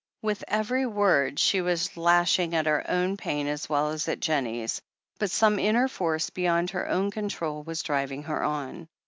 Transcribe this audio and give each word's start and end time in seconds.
With 0.23 0.43
every 0.47 0.87
word 0.87 1.37
she 1.37 1.61
was 1.61 1.95
lashing 1.95 2.55
at 2.55 2.65
her 2.65 2.83
own 2.89 3.17
pain 3.17 3.45
as 3.45 3.69
well 3.69 3.89
as 3.91 4.07
at 4.07 4.19
Jennie's, 4.19 4.81
but 5.19 5.29
some 5.29 5.59
inner 5.59 5.87
force 5.87 6.31
beyond 6.31 6.71
her 6.71 6.89
own 6.89 7.11
control 7.11 7.61
was 7.61 7.83
driving 7.83 8.23
her 8.23 8.41
on. 8.43 8.87